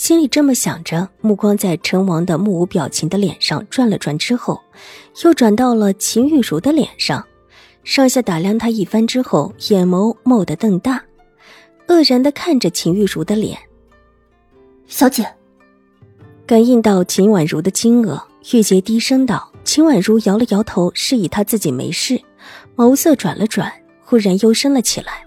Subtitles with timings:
[0.00, 4.58] 心里这么想着，目光在陈王的目无表情的脸上转了转之后，
[5.22, 7.22] 又转到了秦玉茹的脸上，
[7.84, 11.04] 上下打量他一番之后，眼眸蓦地瞪大，
[11.86, 13.58] 愕然的看着秦玉茹的脸。
[14.86, 15.30] 小姐，
[16.46, 18.22] 感应到秦婉如的惊愕，
[18.54, 22.18] 玉洁低声道：“秦婉如摇了摇头，示意她自己没事，
[22.74, 23.70] 眸色转了转，
[24.02, 25.26] 忽然幽深了起来，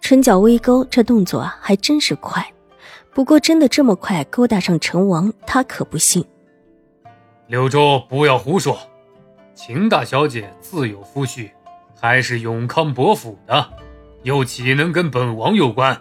[0.00, 2.46] 唇角微勾，这动作啊，还真是快。”
[3.14, 6.24] 不过，真的这么快勾搭上成王，他可不信。
[7.46, 8.78] 柳州，不要胡说！
[9.54, 11.50] 秦大小姐自有夫婿，
[12.00, 13.68] 还是永康伯府的，
[14.22, 16.00] 又岂能跟本王有关？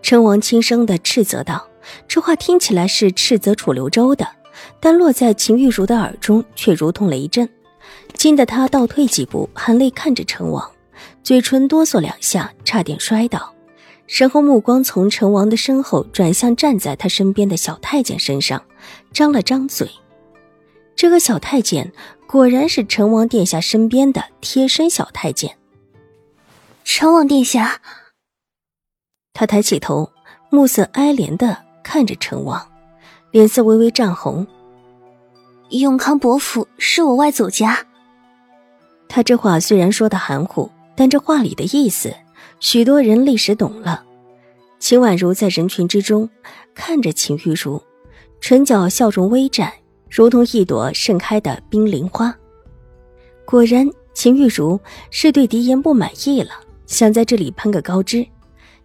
[0.00, 1.66] 成王轻声的斥责道
[2.06, 4.26] ：“这话听起来是斥责楚留州的，
[4.78, 7.48] 但落在秦玉茹的耳中，却如同雷震，
[8.14, 10.70] 惊得他倒退几步，含泪看着成王，
[11.24, 13.52] 嘴唇哆嗦两下，差点摔倒。”
[14.12, 18.60] 身后目光从成王的身后转向站在他身边的小太监身上，
[19.12, 19.88] 张了张嘴。
[20.96, 21.92] 这个小太监
[22.26, 25.56] 果然是成王殿下身边的贴身小太监。
[26.82, 27.80] 成王殿下，
[29.32, 30.10] 他抬起头，
[30.50, 32.68] 目色哀怜的看着成王，
[33.30, 34.44] 脸色微微涨红。
[35.68, 37.86] 永康伯府是我外祖家。
[39.08, 42.12] 他这话虽然说的含糊，但这话里的意思。
[42.60, 44.04] 许多人立时懂了。
[44.78, 46.28] 秦婉如在人群之中
[46.74, 47.82] 看着秦玉茹，
[48.38, 49.70] 唇角笑容微绽，
[50.10, 52.34] 如同一朵盛开的冰凌花。
[53.46, 54.78] 果然，秦玉茹
[55.10, 56.50] 是对狄言不满意了，
[56.86, 58.26] 想在这里攀个高枝。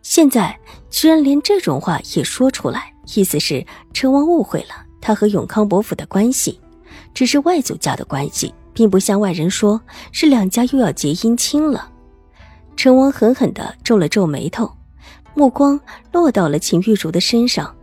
[0.01, 0.57] 现在
[0.89, 6.59] 居然连这种话也说出来，意思是陈王误会了他和永康伯府的关系，
[7.13, 9.81] 只是外祖家的关系，并不像外人说
[10.13, 11.91] 是两家又要结姻亲了。
[12.75, 14.71] 陈王狠狠地皱了皱眉头，
[15.33, 15.79] 目光
[16.11, 17.73] 落到了秦玉茹的身上。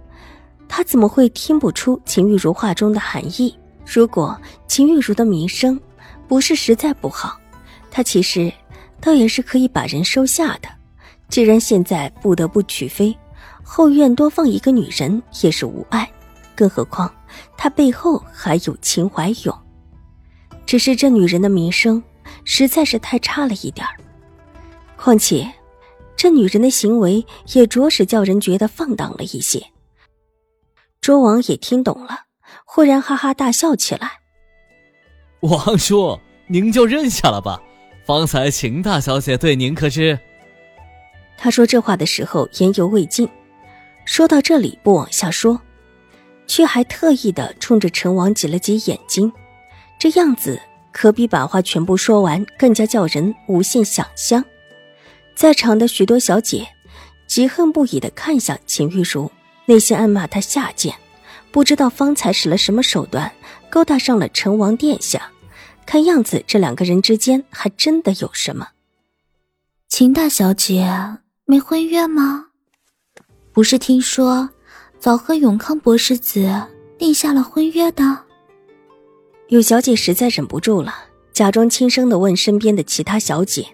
[0.69, 3.55] 他怎么会听不出秦玉茹话中的含义？
[3.85, 5.79] 如果秦玉茹的名声
[6.29, 7.39] 不是实在不好，
[7.91, 8.53] 他其实
[9.01, 10.69] 倒也是可以把人收下的。
[11.29, 13.17] 既然现在不得不娶妃，
[13.63, 16.09] 后院多放一个女人也是无碍。
[16.55, 17.13] 更何况
[17.57, 19.59] 他背后还有秦怀勇，
[20.65, 22.03] 只是这女人的名声
[22.45, 23.97] 实在是太差了一点儿。
[25.03, 25.53] 况且，
[26.15, 29.61] 这女人的行为也着实叫人觉得放荡了一些。
[31.01, 32.27] 周王也听懂了，
[32.65, 34.21] 忽然哈哈大笑起来。
[35.41, 37.61] 王叔，您就认下了吧。
[38.07, 40.17] 方才秦大小姐对您可知？
[41.37, 43.29] 他说这话的时候言犹未尽，
[44.05, 45.61] 说到这里不往下说，
[46.47, 49.33] 却还特意的冲着陈王挤了挤眼睛，
[49.99, 50.61] 这样子
[50.93, 54.45] 可比把话全部说完更加叫人无限想象。
[55.35, 56.69] 在场的许多小姐，
[57.29, 59.31] 嫉恨不已的看向秦玉茹，
[59.67, 60.95] 内心暗骂她下贱，
[61.51, 63.33] 不知道方才使了什么手段
[63.71, 65.31] 勾搭上了成王殿下。
[65.85, 68.69] 看样子这两个人之间还真的有什么。
[69.89, 70.89] 秦大小姐
[71.45, 72.47] 没婚约吗？
[73.53, 74.49] 不是听说
[74.99, 76.49] 早和永康博士子
[76.97, 78.21] 定下了婚约的？
[79.49, 80.95] 有小姐实在忍不住了，
[81.33, 83.67] 假装轻声的问身边的其他小姐。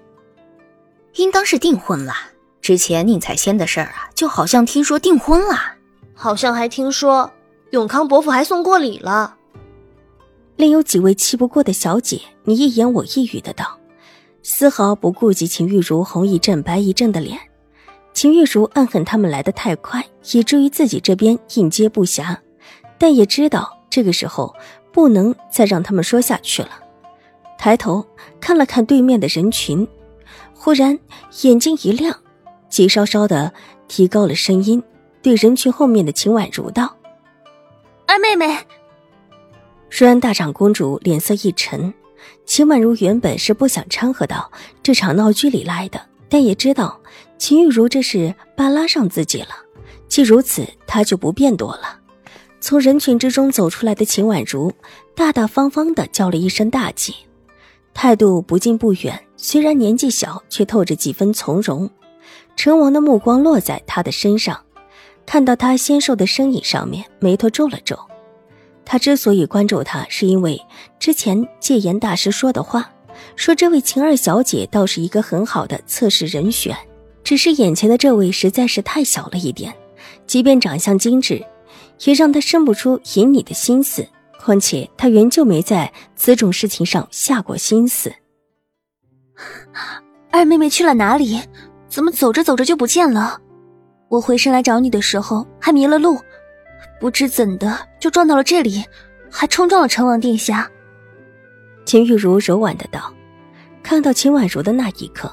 [1.18, 2.14] 应当是订婚了。
[2.60, 5.56] 之前宁采仙的事儿啊，就好像听说订婚了，
[6.14, 7.30] 好像还听说
[7.70, 9.34] 永康伯父还送过礼了。
[10.56, 13.78] 另有几位气不过的小姐，你一言我一语的道，
[14.42, 17.38] 丝毫不顾及秦玉茹红一阵白一阵的脸。
[18.12, 22.36] 秦玉茹暗恨他们来的太快，以至于自己这边应接不暇，
[22.96, 24.54] 但也知道这个时候
[24.92, 26.71] 不能再让他们说下去了。
[27.56, 28.04] 抬头
[28.41, 29.86] 看了看对面的人群。
[30.59, 30.99] 忽然
[31.43, 32.15] 眼睛一亮，
[32.69, 33.55] 急稍稍的
[33.87, 34.83] 提高了声音，
[35.22, 36.97] 对人群后面的秦婉如道
[38.07, 38.59] ：“二妹妹。”
[39.89, 41.95] 舒安大长公主脸色一沉。
[42.45, 44.51] 秦婉如原本是不想掺和到
[44.83, 47.01] 这场闹剧里来的，但也知道
[47.39, 49.49] 秦玉茹这是扒拉上自己了。
[50.09, 52.01] 既如此，她就不便躲了。
[52.60, 54.72] 从人群之中走出来的秦婉如，
[55.15, 57.15] 大大方方的叫了一声“大姐”。
[57.95, 61.88] 态度不近不远，虽然年纪小，却透着几分从容。
[62.56, 64.60] 陈王的目光落在他的身上，
[65.24, 67.96] 看到他纤瘦的身影上面，眉头皱了皱。
[68.84, 70.60] 他之所以关注他，是因为
[70.98, 72.90] 之前戒严大师说的话，
[73.36, 76.76] 说这位晴儿小姐倒是一个很好的测试人选。
[77.22, 79.72] 只是眼前的这位实在是太小了一点，
[80.26, 81.40] 即便长相精致，
[82.04, 84.04] 也让他生不出引你的心思。
[84.40, 88.12] 况且他原就没在此种事情上下过心思。
[90.30, 91.40] 二妹妹去了哪里？
[91.88, 93.40] 怎么走着走着就不见了？
[94.08, 96.18] 我回身来找你的时候还迷了路，
[97.00, 98.84] 不知怎的就撞到了这里，
[99.30, 100.70] 还冲撞了成王殿下。
[101.84, 103.12] 秦玉茹柔婉的道
[103.82, 105.32] ：“看到秦婉如的那一刻。”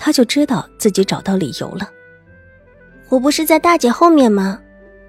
[0.00, 1.90] 他就知道自己找到理由了。
[3.08, 4.60] 我不是在大姐后面吗？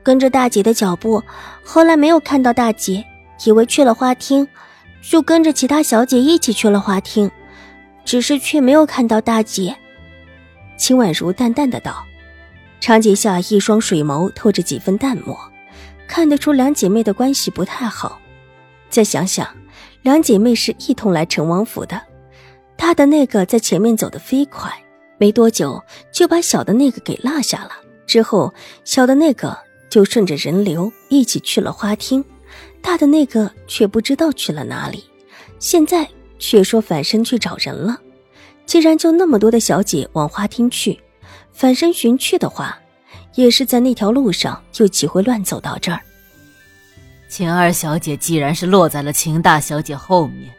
[0.02, 1.22] 跟着大姐的脚步，
[1.64, 3.06] 后来没有看到大姐，
[3.46, 4.48] 以为去了花厅，
[5.00, 7.30] 就跟着其他小姐一起去了花厅，
[8.10, 9.76] 只是却没有看到大姐。
[10.76, 12.04] 秦婉如淡淡的道，
[12.80, 15.38] 长睫下一双水眸透着几分淡漠，
[16.08, 18.20] 看得出两姐妹的关系不太好。
[18.90, 19.48] 再想想，
[20.02, 22.02] 两姐妹是一同来成王府的。
[22.76, 24.72] 大的那个在前面走得飞快，
[25.20, 25.80] 没多久
[26.12, 27.74] 就把小的那个给落下了。
[28.08, 28.52] 之后，
[28.84, 29.56] 小的那个
[29.88, 32.26] 就顺着人流一起去了花厅，
[32.82, 35.04] 大的那个却不知道去了哪里。
[35.60, 38.00] 现在却说反身去找人了。
[38.66, 41.00] 既然就那么多的小姐往花厅去，
[41.52, 42.80] 反身寻去的话，
[43.36, 46.00] 也是在那条路上，又岂会乱走到这儿？
[47.28, 50.52] 秦二小姐既然是落在了秦大小姐后面。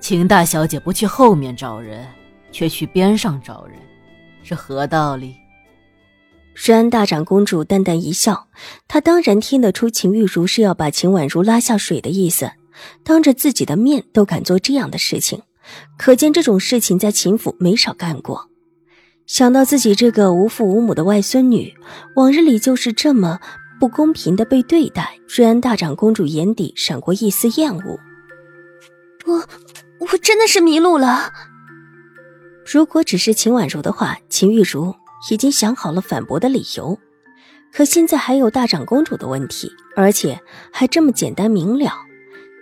[0.00, 2.06] 秦大小姐不去后面找人，
[2.52, 3.76] 却去边上找人，
[4.42, 5.34] 是何道理？
[6.54, 8.48] 瑞安大长公主淡淡一笑，
[8.86, 12.50] 她当然听得出秦玉茹是要把秦婉如拉下水的意思，
[13.02, 15.42] 当着自己的面都敢做这样的事情，
[15.98, 18.48] 可见这种事情在秦府没少干过。
[19.26, 21.74] 想到自己这个无父无母的外孙女，
[22.16, 23.40] 往日里就是这么
[23.78, 27.98] 不公平的被对待，瑞安大长公主眼底闪过一丝厌恶。
[29.26, 29.44] 我。
[30.00, 31.32] 我真的是迷路了。
[32.64, 34.94] 如果只是秦婉如的话，秦玉茹
[35.28, 36.96] 已经想好了反驳的理由。
[37.72, 40.40] 可现在还有大长公主的问题，而且
[40.72, 41.92] 还这么简单明了，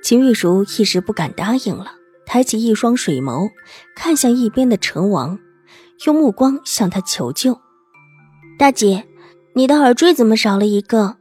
[0.07, 1.91] 秦玉茹一时不敢答应了，
[2.25, 3.51] 抬起一双水眸，
[3.97, 5.37] 看向一边的成王，
[6.05, 7.59] 用目光向他求救
[8.57, 9.05] ：“大姐，
[9.53, 11.17] 你的耳坠怎么少了一个？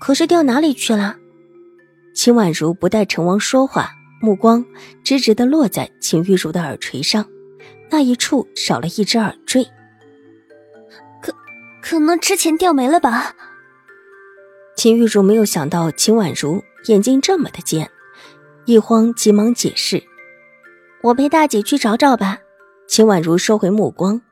[0.00, 1.18] 可是掉哪里去了？”
[2.12, 3.92] 秦婉如不待成王说话。
[4.20, 4.66] 目光
[5.04, 7.24] 直直的落在秦玉茹的耳垂上，
[7.90, 9.64] 那一处少了一只耳坠。
[11.22, 11.32] 可
[11.80, 13.36] 可能之前掉没了吧？
[14.76, 17.88] 秦玉茹没有想到秦婉如眼睛这么的尖，
[18.70, 20.04] 一慌急忙解释
[21.02, 22.38] ：“我陪大姐去找找吧。”
[22.86, 24.22] 秦婉如收回目光。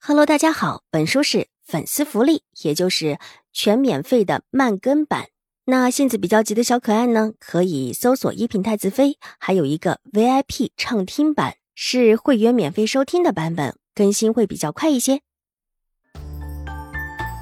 [0.00, 3.18] Hello，大家好，本书是粉丝福利，也就是
[3.52, 5.26] 全免费的慢更版。
[5.66, 15.20] 那性子比较急的小可爱呢，可以搜索“一品太子妃”，还有一个 VIP 畅听版，是会员免费收听的版本，更新会比较快一些。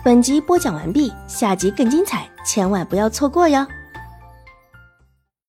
[0.05, 3.65] 本集播讲完毕，下集更精彩，千万不要错过哟。